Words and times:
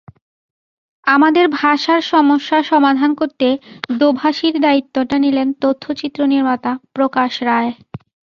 আমাদের 1.07 1.45
ভাষার 1.59 2.01
সমস্যা 2.13 2.57
সমাধান 2.63 3.11
করতে 3.15 3.47
দোভাষীর 3.99 4.55
দায়িত্বটা 4.61 5.15
নিলেন 5.19 5.47
তথ্যচিত্র 5.61 6.19
নির্মাতা 6.33 6.71
প্রকাশ 6.95 7.31
রায়। 7.43 7.71